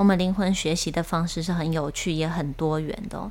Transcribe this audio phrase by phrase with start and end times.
[0.00, 3.30] 我们灵魂学习的方式是很有趣也很多元的，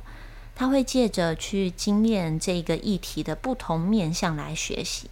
[0.54, 5.10] 他会借着去经验这个议题的不同面向来学习。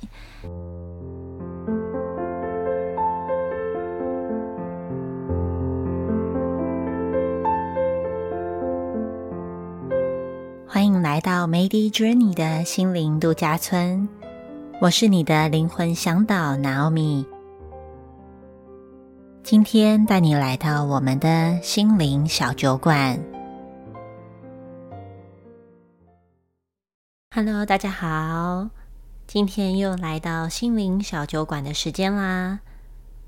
[10.69, 14.09] 欢迎来到 Mady Journey 的心灵度假村，
[14.81, 17.38] 我是你的灵魂向导 Naomi。
[19.51, 23.19] 今天带你来到我们的心灵小酒馆。
[27.35, 28.69] Hello，大家好，
[29.27, 32.61] 今天又来到心灵小酒馆的时间啦。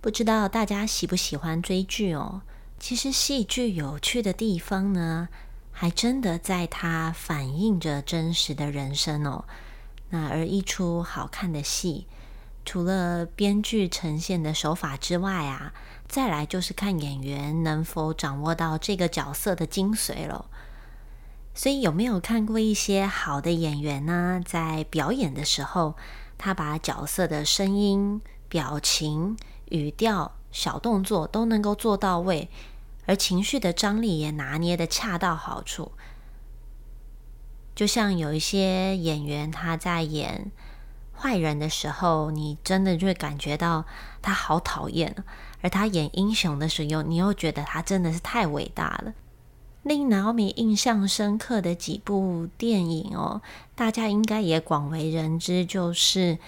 [0.03, 2.43] 不知道大家喜不喜欢追剧哦？
[2.79, 5.31] 其实戏剧有趣的地方呢，
[5.73, 9.47] 还真的在它反映着真实的人生哦。
[10.11, 12.07] 那而一出好看的戏，
[12.67, 15.73] 除了编剧呈现的手法之外啊。
[16.11, 20.47] 再来就是看演员能否掌握到这个角色的精髓了。
[21.55, 24.43] 所以有没有看过一些好的演员呢？
[24.45, 25.95] 在表演的时候，
[26.37, 32.49] 他把角色的声音、表情、语调、小动作都能够做到位，
[33.07, 35.93] 而情绪的张力也拿捏的恰到好处。
[37.77, 40.51] 就像有一些演员他在演
[41.21, 43.85] 坏人的时候，你真的就会感觉到
[44.23, 45.15] 他好讨厌。
[45.61, 49.13] 而他演英雄的时候，你又觉得他真的是太伟大了。
[49.83, 53.43] 令 Naomi 印象深刻的几部电影哦，
[53.75, 56.39] 大家应该也广为人知，就是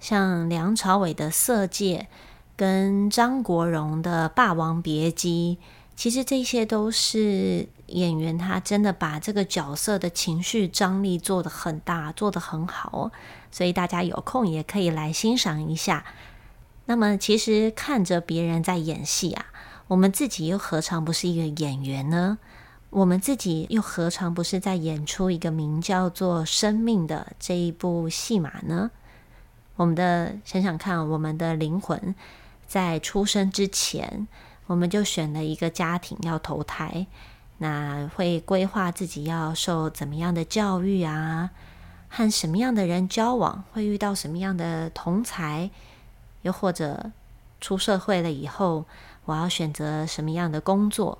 [0.00, 2.08] 像梁朝伟的《色戒》
[2.56, 5.58] 跟张国荣的《霸王别姬》。
[5.98, 13.10] 其实这些都是演员他真的把这个角色的情绪张力做得很大，做得很好。
[13.50, 16.04] 所以大家有空也可以来欣赏一下。
[16.84, 19.46] 那么，其实看着别人在演戏啊，
[19.88, 22.38] 我们自己又何尝不是一个演员呢？
[22.90, 28.92] 我们自己又何尝不是在演出一个名叫做生命的这一部戏码呢？
[29.74, 32.14] 我们的想想看，我们的灵魂
[32.68, 34.28] 在出生之前，
[34.68, 37.06] 我们就选了一个家庭要投胎，
[37.56, 41.50] 那会规划自己要受怎么样的教育啊，
[42.08, 45.70] 和什么样的人交往，会遇到什么样的同才。
[46.42, 47.10] 又或者
[47.60, 48.84] 出社会了以后，
[49.24, 51.18] 我要选择什么样的工作？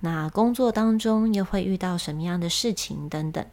[0.00, 3.44] 那工作当中又会遇到什么样的事情等等？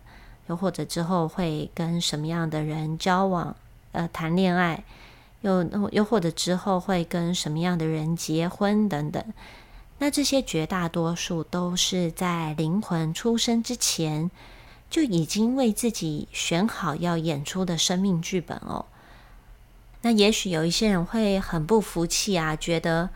[0.47, 3.55] 又或者之后会跟什么样的人交往？
[3.93, 4.83] 呃，谈恋爱？
[5.43, 9.23] 又又或者之后会跟什么样的人结婚等等？
[9.99, 14.31] 那这些绝大多数都是在灵魂出生之前
[14.89, 18.85] 就已经为自己选好要演出的生命剧本哦。
[20.01, 23.09] 那也许有一些人会很不服气啊，觉得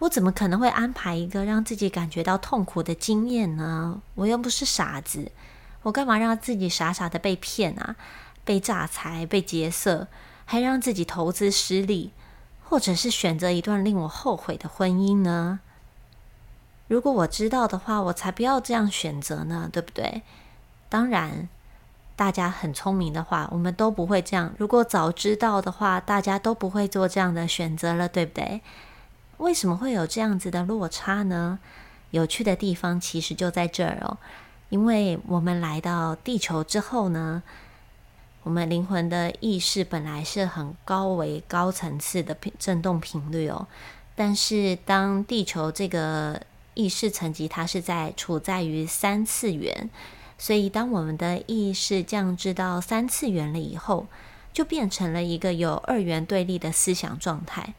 [0.00, 4.00] 我怎么可能会安排一个让自己感觉到痛苦的经验呢？
[4.14, 5.32] 我又不是傻子，
[5.82, 7.96] 我干嘛让自己傻傻的被骗啊？
[8.44, 10.06] 被诈财、被劫色，
[10.50, 12.10] 还让自己投资失利，
[12.64, 15.60] 或者是选择一段令我后悔的婚姻呢？
[16.88, 20.22] 如果我知道的话，我才不要这样选择呢，对不对？
[20.88, 21.48] 当然。
[22.16, 24.52] 大家很聪明的话，我们都不会这样。
[24.58, 28.60] 如果早知道的话，大家都不会做这样的选择了，对不对？
[29.36, 31.60] 为什么会有这样子的落差呢？
[32.10, 34.18] 有趣的地方其实就在这儿哦。
[34.68, 37.42] 因为我们来到地球之后呢，
[38.42, 43.66] 我们灵魂的意识本来是很高维、高层次的频振动频率哦。
[44.14, 46.40] 但是当地球这个
[46.74, 49.90] 意识层级，它是在处在于三次元。
[50.38, 54.06] 所以，当我们的意识降至到三次元了以后，
[54.54, 57.74] 就变成了一个有二元对立的思想状态。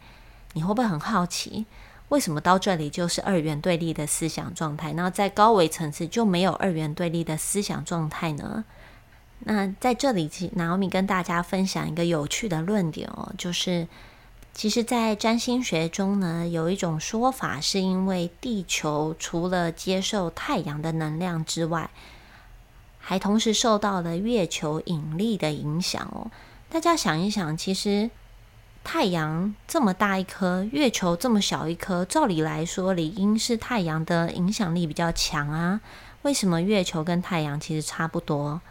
[0.53, 1.65] 你会不会很好奇，
[2.09, 4.93] 为什么到这里就是二元对立的思想状态？
[4.93, 8.63] 那在高维层次就没有二元对立的思想状态呢？
[9.43, 13.87] 那在这里，拿奥米跟大家分享一个有趣的论点哦，就是
[14.53, 21.89] 其实，在占星学中呢，有一种说法，是因为地球除了接受太阳的能量之外，
[22.99, 26.29] 还同时受到了月球引力的影响哦。
[26.69, 28.11] 大家想一想，其实
[28.83, 35.81] 太阳这么大一颗，月球这么小一颗，照理来说理应是太阳的影响力比较强啊。
[36.21, 38.61] 为什么月球跟太阳其实差不多？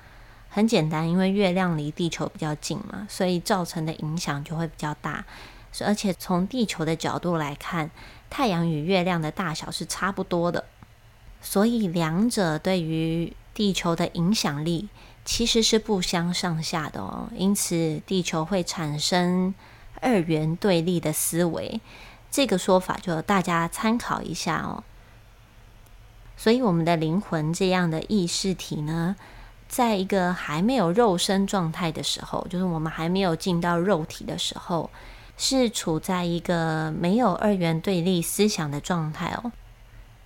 [0.51, 5.25] 很简单，因为月亮离地球比较近嘛，所以造成的影响就会比较大。
[5.85, 7.89] 而且从地球的角度来看，
[8.29, 10.65] 太阳与月亮的大小是差不多的，
[11.41, 14.89] 所以两者对于地球的影响力
[15.25, 19.55] 其实是不相上下的哦，因此地球会产生
[20.01, 21.81] 二元对立的思维。
[22.33, 24.83] 这个说法就大家参考一下哦。
[26.37, 29.15] 所以我们的灵魂这样的意识体呢，
[29.71, 34.91] 在一个还没有肉身状态的时候，就是我们还没有进到肉体的时候，
[35.39, 39.53] 是处在一个没有二元对立思想的状态哦。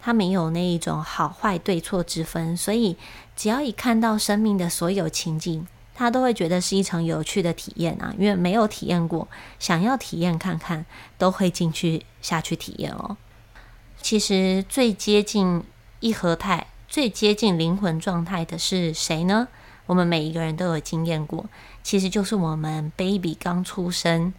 [0.01, 2.97] 他没有那一种好坏对错之分，所以
[3.37, 8.15] 只要一看到生命的所有情境，他都会觉得是一场有趣的体验啊。
[8.19, 10.85] 因为没有体验过，想要体验看看，
[11.19, 13.17] 都会进去下去体验哦。
[14.01, 15.63] 其实最接近。
[16.01, 19.49] 一合态最接近灵魂状态的是谁呢？
[19.87, 21.45] 我们每一个人都有经验过，
[21.83, 24.33] 其实就是我们 baby 刚出生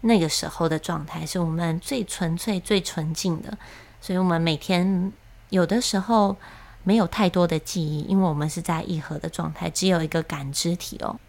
[0.00, 3.56] 那个时候的状态，是我们最纯粹、最纯净的。
[4.00, 5.12] 所以，我们每天
[5.50, 6.36] 有的时候
[6.82, 11.20] 没有太多的记忆，因为我们是在一合的状态，只有一个感知体哦。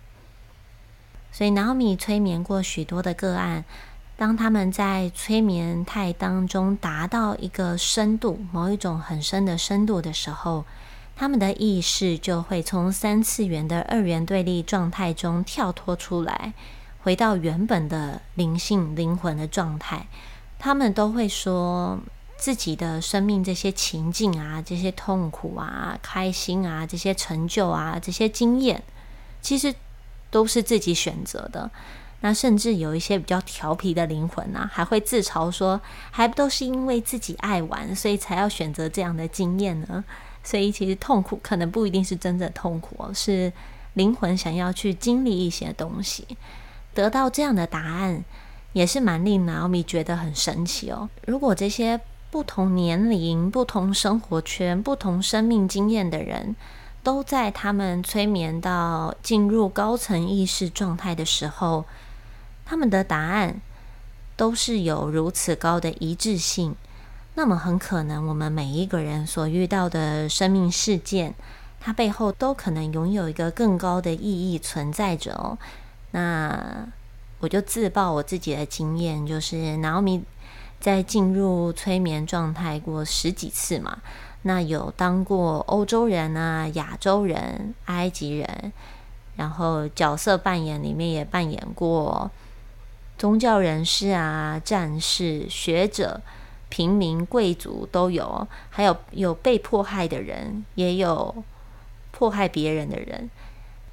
[1.32, 3.64] 所以，脑米催眠过许多的个案。
[4.18, 10.64] 当他们在催眠态当中达到一个深度，某一种很深的深度的时候，
[11.18, 16.54] 他们的意识就会从三次元的二元对立状态中跳脱出来，
[17.04, 20.08] 回到原本的灵性灵魂的状态。
[20.58, 22.00] 他们都会说
[22.38, 28.82] 自己的生命这些情境啊，这些痛苦啊、开心啊、这些成就啊、这些经验，
[29.42, 29.76] 其实
[30.32, 31.70] 都是自己选择的。
[32.22, 35.80] 那甚至有一些比较调皮的灵魂啊，还会自嘲说，
[36.12, 40.04] 还不都是因为自己爱玩，所以才要选择这样的经验呢？
[40.44, 43.52] 所以其实痛苦可能不一定是真的痛苦，是
[43.94, 46.26] 灵魂想要去经历一些东西，
[46.94, 48.24] 得到这样的答案，
[48.74, 51.10] 也是蛮令 Naomi 觉得很神奇哦。
[51.26, 52.00] 如果这些
[52.32, 56.56] 不同年龄、不同生活圈、不同生命经验的人，
[57.02, 61.86] 都在他们催眠到进入高层意识状态的时候，
[62.66, 63.62] 他们的答案
[64.36, 66.76] 都是有如此高的一致性，
[67.36, 71.36] 那么很可能我们每一个人所遇到的生命事件，
[71.80, 75.58] 它背后都可能拥有一个更高的意义存在着哦。
[76.12, 76.88] 那
[77.40, 80.24] 我就自曝我自己的经验，就是 Naomi
[80.80, 84.00] 在进入催眠状态过十几次嘛，
[84.42, 88.74] 那有当过欧洲人啊、亚洲人、埃及人，
[89.36, 92.32] 然后角色扮演里面也扮演过。
[93.18, 96.22] 宗教人士啊，战士、学者、
[96.68, 101.44] 平民、贵族都有，还有有被迫害的人，也有
[102.12, 103.30] 迫害别人的人，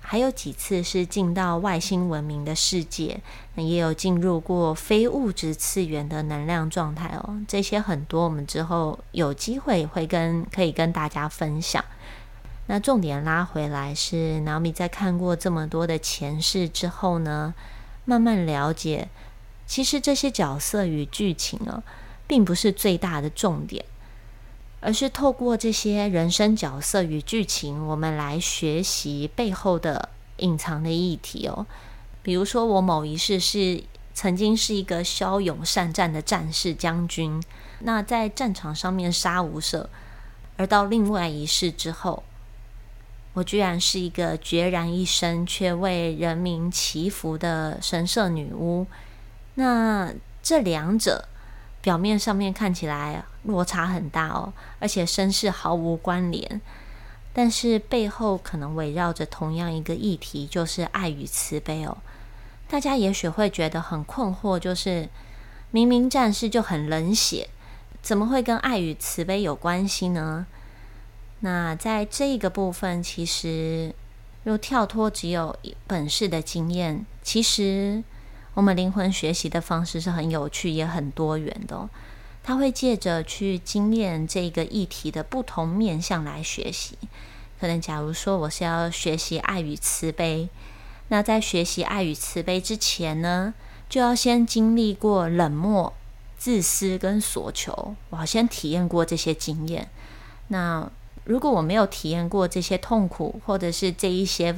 [0.00, 3.20] 还有几次是进到外星文明的世界，
[3.54, 7.40] 那也有进入过非物质次元的能量状态哦。
[7.46, 11.84] 这些很多，我们之后有机会会跟可以跟大家分享。
[12.66, 17.54] 那重点拉回来是，脑米在看过这么多的前世之后呢？
[18.04, 19.08] 慢慢了解，
[19.66, 21.82] 其实这些角色与剧情啊，
[22.26, 23.84] 并不是最大的重点，
[24.80, 30.08] 而是透过这些人生角色与剧情，我们来学习背后的
[30.38, 31.66] 隐藏的议题哦。
[32.22, 33.82] 比如说，我某一世是
[34.12, 37.42] 曾经是一个骁勇善战的战士将军，
[37.80, 39.86] 那在战场上面杀无赦，
[40.56, 42.22] 而到另外一世之后。
[43.34, 48.86] 我居然是一个孑然一身却为人民祈福的神社女巫。
[49.54, 50.12] 那
[50.42, 51.28] 这两者
[51.80, 56.60] 表面上面看起来落差很大哦，而且身世毫无关联，
[57.32, 61.96] 但是背后可能围绕着同样一个议题，就是爱与慈悲哦。
[62.68, 65.08] 大家也许会觉得很困惑，就是
[65.70, 67.48] 明明战士就很冷血，
[68.00, 70.46] 怎么会跟爱与慈悲有关系呢？
[71.44, 73.92] 那在这一个部分，其实
[74.44, 75.56] 又跳脱只有
[75.86, 78.02] 本事的经验，其实
[78.54, 81.88] 我们灵魂学习的方式是很有趣也很多元的。
[82.44, 86.96] 他会借着去经验这个议题的不同面向来学习。
[87.60, 90.48] 可能假如说我是要学习爱与慈悲，
[91.08, 93.54] 那在学习爱与慈悲之前呢，
[93.88, 95.92] 就要先经历过冷漠、
[96.36, 99.88] 自私跟索求，我要先体验过这些经验。
[100.48, 100.90] 那
[101.24, 104.54] 如果我没有体验过这些痛苦，或者是这一些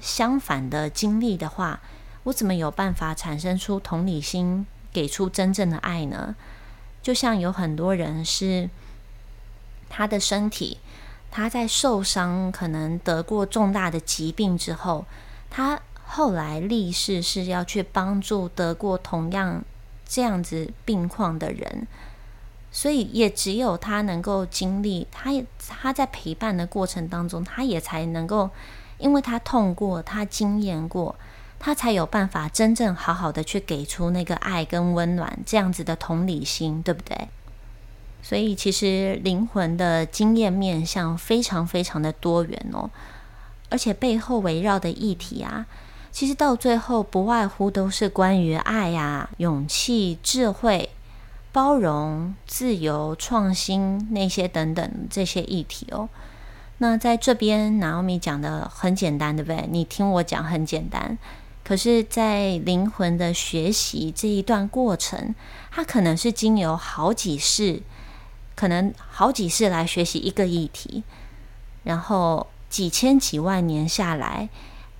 [0.00, 1.80] 相反的经历的话，
[2.24, 6.34] 我怎么有办法产生出同理心，给出真正的爱呢？
[7.00, 8.68] 就像有很多人是
[9.88, 10.78] 他的身体，
[11.30, 15.06] 他在受伤，可能得过重大的疾病之后，
[15.48, 19.64] 他后来立誓是要去帮助得过同样
[20.04, 21.86] 这样子病况的人。
[22.72, 28.50] 所以也只有他能够经历，他也他在陪伴的过程当中，他也才能够，
[28.98, 31.16] 因为他痛过，他经验过，
[31.58, 37.28] 他才有办法真正好好的去给出那个爱跟温暖，这样子的同理心，对不对？
[38.22, 42.90] 所以其实灵魂的经验面向非常非常的多元哦，
[43.70, 45.66] 而且背后围绕的议题啊，
[46.12, 50.90] 其实到最后不外乎都是关于爱呀、勇气、智慧、
[51.52, 56.08] 包容、自由、创新那些等等这些议题哦。
[56.78, 59.68] 那在这边，Naomi 讲的很简单，对不对？
[59.70, 61.18] 你听我讲很简单，
[61.62, 65.34] 可是，在灵魂的学习这一段过程，
[65.70, 67.82] 它可能是经由好几世，
[68.54, 71.02] 可能好几世来学习一个议题，
[71.84, 74.48] 然后几千几万年下来，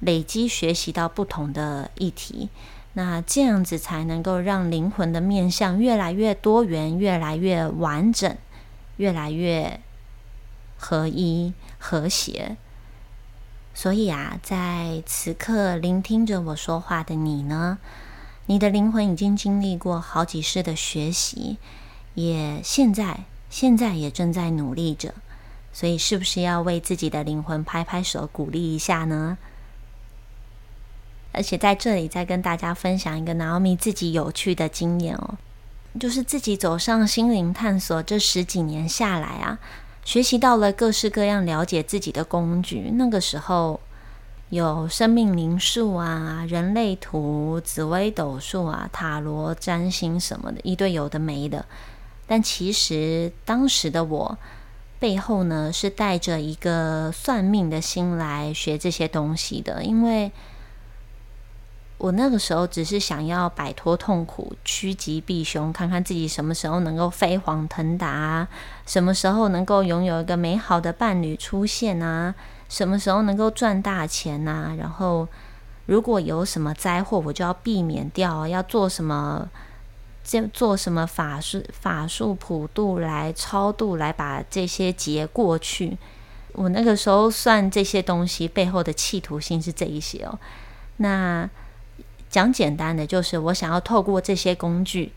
[0.01, 2.51] 累积学习到不同的议题，
[2.93, 8.37] 那这样子才能够让灵魂的面向越来越多元，越来越完整，
[8.97, 9.81] 越来越
[10.77, 11.53] 合一。
[11.83, 12.59] 和谐，
[13.73, 17.79] 所以啊，在此刻聆听着我说话的你呢，
[18.45, 21.57] 你的灵魂已经经历过好几世的学习，
[22.13, 25.15] 也现在现在也正在努力着，
[25.73, 29.39] 所以是不是要为自己的灵魂拍拍手，鼓励一下呢？
[31.33, 35.39] 而且在这里再跟大家分享一个 Naomi 自己有趣的经验哦，
[36.01, 39.59] 就是自己走上心灵探索这十几年下来啊。
[40.05, 42.91] 学习到了各式各样了解自己的工具。
[42.95, 43.79] 那个时候
[44.49, 51.65] 有生命灵数啊、人类图、紫微斗数啊、塔罗占星什么的，一堆有的没的。
[52.27, 54.37] 但其实当时的我
[54.99, 60.33] 背后呢，是带着一个算命的心来学这些东西的，因为。
[62.01, 68.49] 我那个时候只是想要摆脱痛苦，趋吉避凶，看看自己什么时候能够飞黄腾达，
[68.87, 72.35] 什么时候能够拥有一个美好的伴侣出现啊，
[72.71, 74.75] 什么时候能够赚大钱呐？
[74.79, 75.29] 然后
[75.85, 79.51] 如果有什么灾祸，我就要避免掉，要做什么，
[80.25, 85.99] 这做什么法术、法术普渡来超度，来把这些劫过去。
[86.55, 90.39] 我那个时候算这些东西背后的企图心是这一些哦，
[90.97, 91.47] 那。
[92.31, 95.13] 讲简单的，就是我想要透过这些工具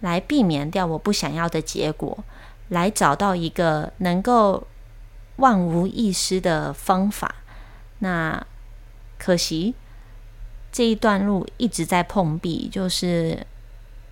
[0.00, 2.24] 来避免掉我不想要的结果，
[2.70, 4.66] 来找到一个能够
[5.36, 7.34] 万无一失的方法。
[7.98, 8.46] 那
[9.18, 9.74] 可惜
[10.72, 13.46] 这一段路一直在碰壁，就是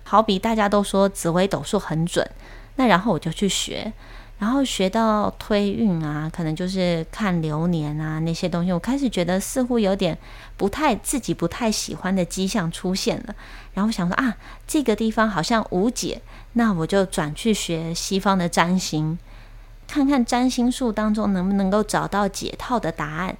[0.03, 2.29] 好比大家都说紫微斗数很准，
[2.75, 3.91] 那然后我就去学。
[4.37, 10.17] 然后学到推运啊，可能就是看流年啊那些东西，我开始觉得似乎有点
[10.57, 13.35] 不太自己不太喜欢的迹象出现了。
[13.73, 14.35] 然后想说啊，
[14.67, 16.21] 这个地方好像无解，
[16.53, 19.17] 那我就转去学西方的占星，
[19.87, 23.37] 看看占星术当中能不能够找到解套的答案。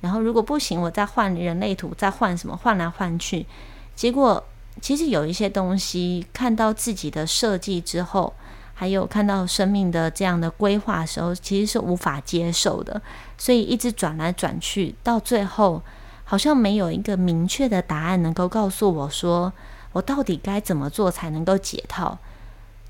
[0.00, 3.46] 然后如果不行，我再换人类图，再换什么换来换去。
[3.94, 4.44] 结果
[4.80, 8.34] 其实有一些东西，看到自己的设计之后。
[8.74, 13.00] 还有看到生命的这样的规划的时候，其实是无法接受的，
[13.38, 15.80] 所以一直转来转去，到最后
[16.24, 19.52] 好像没有一个明确的答案能够告诉我说，
[19.92, 22.18] 我到底该怎么做才能够解套？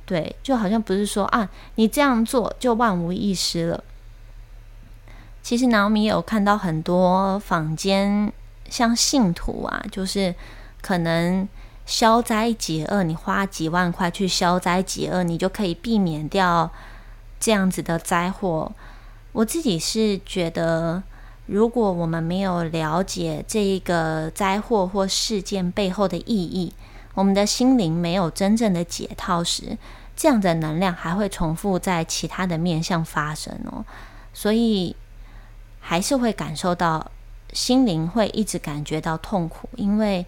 [0.07, 3.85] 对，就好像不是说啊，你这样做就万无一失了。
[5.43, 8.33] 其实南米有看到很多坊间
[8.71, 10.35] 像信徒啊，就是
[10.81, 11.47] 可能。
[11.93, 16.71] 消灾解厄，你花几万块去消灾解厄，你就可以避免掉
[17.39, 18.73] 这样子的灾祸。
[19.33, 21.03] 我自己是觉得，
[21.45, 26.73] 如果我们没有了解这一个灾祸或事件背后的意义，
[27.13, 29.77] 我们的心灵没有真正的解套时，
[30.17, 33.85] 这样的能量还会重复在其他的面向发生哦。
[34.33, 34.97] 所以
[35.79, 37.11] 还是会感受到
[37.53, 40.25] 心灵会一直感觉到痛苦，因为。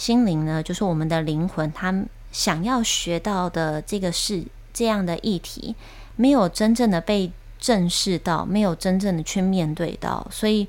[0.00, 1.94] 心灵呢，就是我们的灵魂，他
[2.32, 4.42] 想要学到的这个是
[4.72, 5.76] 这样的议题，
[6.16, 10.66] 没有真正的被正视到，没有真正的去面对到，所以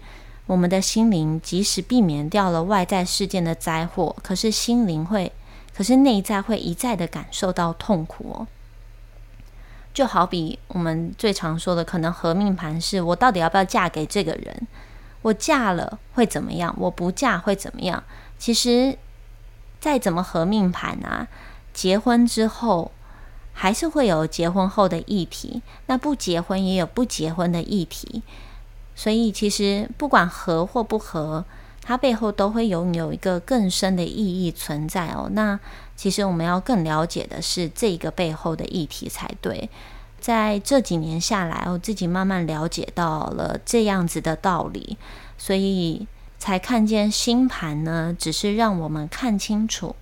[0.48, 5.32] 我们的心灵即使避免掉了外在事件的灾祸，可是心灵会，
[5.74, 8.48] 可是内在会一再的感受到痛苦哦。
[9.94, 14.68] 就好比我们最常说的，可能合命盘是我到底要不要嫁给这个人？
[15.22, 16.76] 我嫁了会怎么样？
[16.78, 18.04] 我不嫁会怎么样？
[18.38, 18.98] 其实。
[19.82, 21.28] 再怎么合命盘啊，
[21.74, 22.92] 结婚之后
[23.52, 28.22] 还是会有结婚后的议题，那不结婚也有不结婚的议题，
[28.96, 31.44] 所以其实不管合或不合，
[31.82, 35.28] 它背后都会拥有一个更深的意义存在哦。
[35.34, 35.60] 那
[35.96, 39.68] 其实我们要更了解的是这个背后的议题才对。
[40.20, 44.96] 在这几年下来，我自己慢慢了解到了这样子的道理，
[45.40, 46.08] 所以。
[46.42, 49.96] 才看见星盘呢，只是让我们看清楚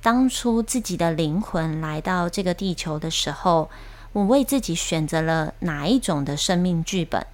[0.00, 3.68] 当初自己的灵魂来到这个地球的时候，
[4.12, 7.26] 我为自己选择了哪一种的生命剧本，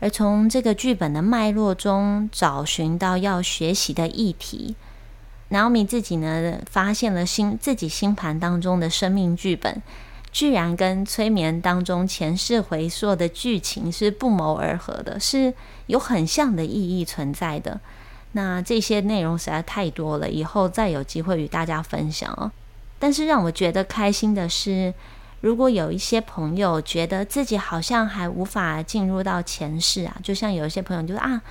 [0.00, 4.76] 而从这个剧本的脉络中找寻到要学习的议题。
[5.48, 9.82] 然后你自己呢，发现了星自己星盘当中的生命剧本，
[10.30, 15.54] 居然跟催眠当中前世回溯的剧情是不谋而合的，是
[15.86, 17.80] 有很像的意义存在的。
[18.32, 22.50] 那这些内容实在太多了，以后再有机会与大家分享哦。
[22.98, 24.92] 但是让我觉得开心的是，
[25.40, 31.42] 如果有一些朋友觉得自己好像还无法进入到前世啊，就像有一些朋友就说啊，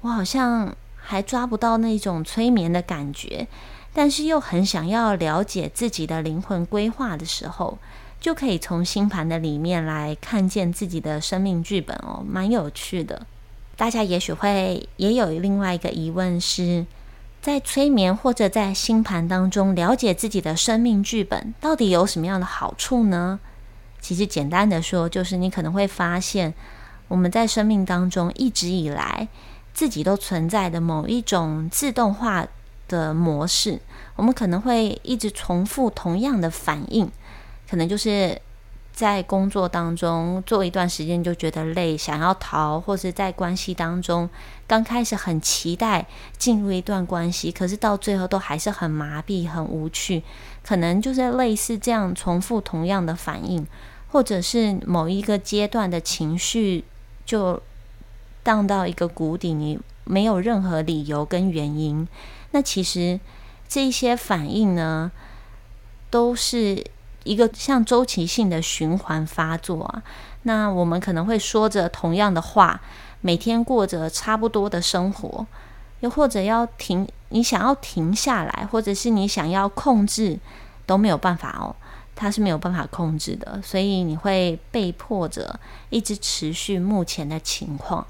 [0.00, 3.46] 我好像还抓不到那种催眠的感觉，
[3.92, 7.78] 但是又很想要了解自己的灵魂规划的时候，
[8.20, 13.26] 就可以从星盘的里面来看见自己的生命剧本哦，蛮有趣的。
[13.82, 16.86] 大家也许会也有另外一个疑问是，
[17.40, 23.40] 在催眠或者在星盘当中了解自己的生命剧本，到底有什么样的好处呢？
[24.00, 26.54] 其实简单的说，就是你可能会发现，
[27.08, 29.26] 我们在生命当中一直以来
[29.74, 32.46] 自己都存在的某一种自动化
[32.86, 33.80] 的模式，
[34.14, 37.10] 我们可能会一直重复同样的反应，
[37.68, 38.40] 可能就是。
[38.92, 44.28] 在工作当中做一段时间就觉得累，想要逃，或是在关系当中
[44.66, 46.06] 刚开始很期待
[46.36, 50.22] 进入一段关系，可是到最后都还是很麻痹、很无趣，
[50.62, 53.66] 可能就是类似这样重复同样的反应，
[54.08, 56.84] 或者是某一个阶段的情绪
[57.24, 57.60] 就
[58.42, 62.06] 荡到一个谷底，你没有任何理由跟原因。
[62.50, 63.18] 那其实
[63.66, 65.10] 这些反应呢，
[66.10, 66.84] 都是。
[67.24, 70.02] 一个像周期性的循环发作啊，
[70.42, 72.80] 那我们可能会说着同样的话，
[73.20, 75.46] 每天过着差不多的生活，
[76.00, 80.38] 又或者要停，你想要停下来，或者是你想要控制，
[80.84, 81.74] 都没有办法哦，
[82.16, 85.58] 它是没有办法控制的，所以你会被迫着
[85.90, 88.06] 一直持续目前的情况。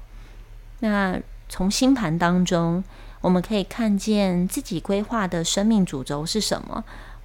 [0.79, 2.83] 那从星盘当中，
[3.21, 6.83] 我们可以看见自己规划的生命主轴是什么。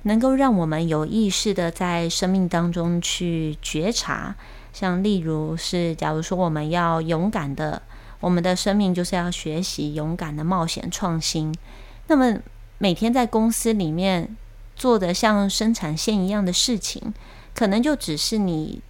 [0.08, 4.34] 能够让我们有意识的在生命当中去觉察，
[4.72, 7.82] 像例如是，假如说我们要勇敢的，
[8.18, 11.54] 我们的生命就是要学习勇敢的冒险创新。
[12.06, 12.38] 那么
[12.78, 14.34] 每天在公司里面
[14.74, 17.12] 做的像生产线一样的事情，
[17.54, 18.80] 可能就只是你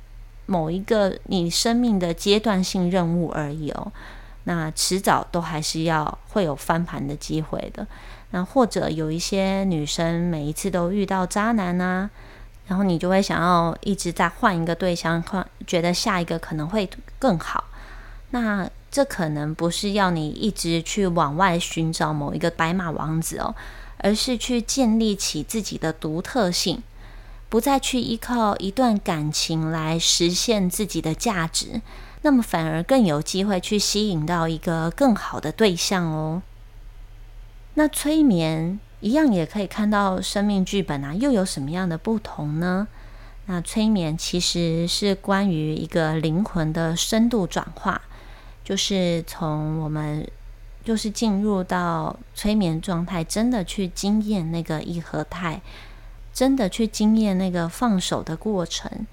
[0.46, 3.92] 某一个你生命的阶段性任务而已哦。
[4.44, 7.87] 那迟早都还是要会有翻盘的机会的。
[8.31, 12.11] 那或者有一些女生每一次都遇到渣男啊，
[12.67, 16.88] 然后你就会想要一直在换一个对象，换觉得下一个可能会
[17.19, 17.64] 更好。
[18.31, 23.55] 那这可能不是要你一直去往外寻找某一个白马王子哦，
[23.99, 26.83] 而是去建立起自己的独特性，
[27.49, 31.81] 不再去依靠一段感情来实现自己的价值，
[32.21, 36.43] 那么反而更有机会去吸引到一个更好的对象哦。
[37.79, 42.88] 那催眠一样也可以看到生命剧本啊，又有什么样的不同呢？
[43.47, 48.03] 那催眠其实是关于一个灵魂的深度转化，
[48.64, 50.29] 就是从我们
[50.85, 55.61] 就是进入到催眠状态，真的去经验那个一合态，
[56.35, 59.07] 真的去经验那个放手的过程，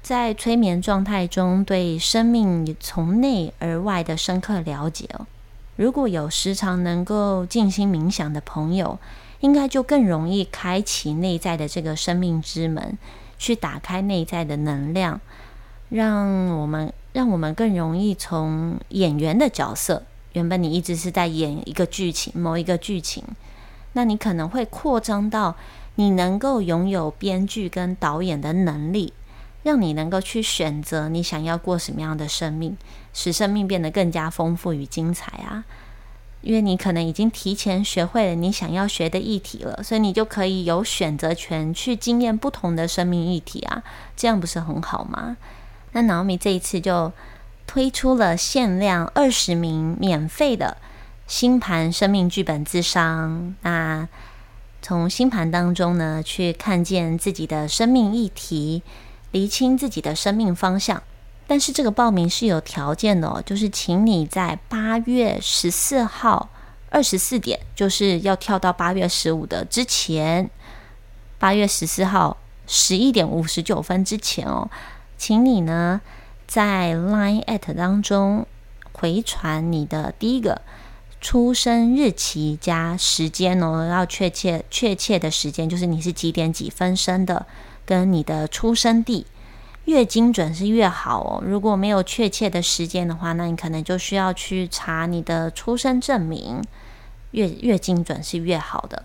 [0.00, 5.26] 在催眠状态中对生命从内而外的深刻了解哦。
[5.76, 8.98] 如果有时常能够静心冥想的朋友，
[9.40, 12.96] 应该就更容易开启内在的这个生命之门，
[13.38, 15.20] 去打开内在的能量，
[15.88, 20.02] 让我们让我们更容易从演员的角色，
[20.34, 23.24] 原本你一直是在演一个剧情，某一个剧情，
[23.94, 25.56] 那你可能会扩张到
[25.96, 29.12] 你能够拥有编剧跟导演的能力。
[29.62, 32.76] 让你能够去选择你想要过什么样的生命，
[33.12, 35.64] 使生命变得更加丰富与精彩啊！
[36.40, 43.84] 因为你可能已经提前学会了你想要学的议题了，所以你就可以有选择权去经验不同的生命议题啊！
[44.16, 45.36] 这样不是很好吗？
[45.92, 47.12] 那 Naomi 这一次就
[47.64, 50.76] 推出了限量二十名免费的
[51.28, 54.08] 星盘生命剧本智商，那
[54.80, 58.82] 从星盘当中呢，去看见自己的生命议题。
[59.32, 61.02] 厘清自己的生命方向，
[61.46, 66.50] 但是这个报名是有条件的哦，就是请你在八月十四号
[66.90, 70.48] 二十四点，就是要跳到八月十五的之前，
[71.38, 74.70] 八月十四号十一点五十九分之前哦，
[75.16, 76.00] 请你呢
[76.46, 78.46] 在 Line at 当中
[78.92, 80.60] 回传你的第一个
[81.22, 87.46] 出生日期加时间哦，要确切确切的时间，就是你是几点几分生的。
[87.84, 89.26] 跟你的出生地，
[89.86, 91.42] 越精准是越好哦。
[91.44, 96.62] 如果没有确切的时间的话，那你可能就需要去查你的出生证明。
[97.32, 99.04] 越越精准是越好的，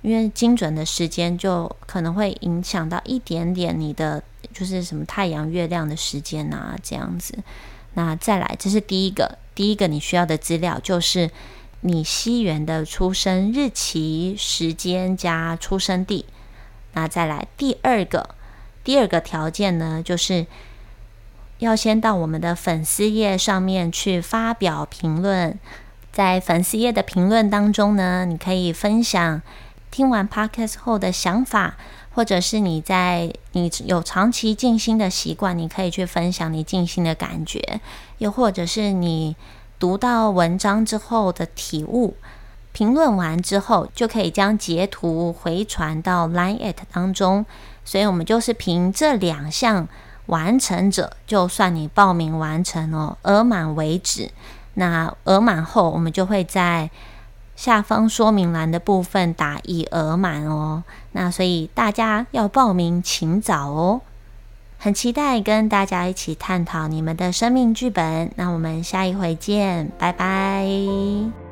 [0.00, 4.22] 因为精准的时间就可能会影响到一点点你的
[4.54, 7.34] 就是什么太阳、月亮的时间啊，这样子。
[7.92, 11.30] 那再来，这是第一个，第一个你需要的资料就是
[11.82, 16.24] 你西元的出生日期、时间加出生地。
[16.98, 18.30] 那再来第二个。
[18.82, 20.46] 第二个条件呢，就是
[21.58, 25.56] 要先到我们的粉丝页上面去发表评论。
[26.10, 29.40] 在粉丝页的评论当中呢，你可以分享
[29.92, 31.76] 听完 podcast 后的想法，
[32.14, 37.80] 或者是你在你有长期静心的习惯，你可以去分享你静心的感觉，
[38.18, 39.36] 又或者是你
[39.78, 42.16] 读到文章之后的体悟。
[42.78, 47.44] 评论完之后，就可以将截图回传到 Line at 当中。
[47.84, 49.88] 所以，我们就是凭这两项
[50.26, 54.30] 完成者，就算你报名完成哦，额满为止。
[54.74, 56.88] 那额满后，我们就会在
[57.56, 60.84] 下方说明栏的部分打已额满哦。
[61.10, 64.02] 那所以大家要报名，请早哦。
[64.78, 68.30] 很期待跟大家一起探讨你们的生命剧本。
[68.36, 71.47] 那我们下一回见，拜拜。